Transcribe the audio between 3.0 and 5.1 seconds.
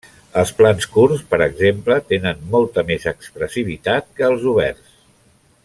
expressivitat que els oberts.